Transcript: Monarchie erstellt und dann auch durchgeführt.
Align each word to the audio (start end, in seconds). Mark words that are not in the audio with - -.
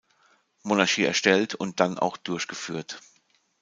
Monarchie 0.63 1.03
erstellt 1.05 1.53
und 1.53 1.79
dann 1.79 1.99
auch 1.99 2.17
durchgeführt. 2.17 3.01